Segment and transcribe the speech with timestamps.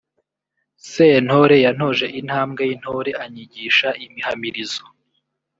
[0.91, 4.83] Sentore yantoje intambwe y’intore anyigisha imihamirizo